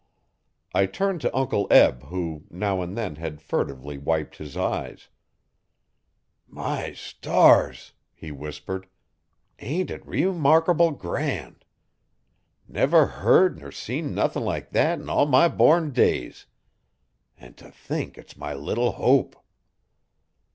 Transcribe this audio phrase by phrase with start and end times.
[0.73, 5.09] I turned to Uncle Eb who, now and then, had furtively wiped his eyes.
[6.47, 8.87] 'My stars!' he whispered,
[9.59, 11.65] 'ain't it reemarkable grand!
[12.67, 16.47] Never heard ner seen nothin' like thet in all my born days.
[17.37, 19.35] An' t' think it's my little Hope.'